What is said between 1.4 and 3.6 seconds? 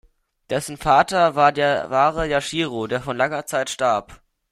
der wahre Yashiro, der vor langer